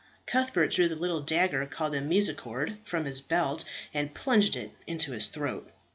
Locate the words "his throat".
5.11-5.69